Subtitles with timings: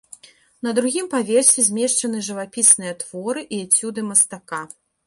[0.67, 4.67] На другім паверсе змешчаны жывапісныя творы і эцюды мастака.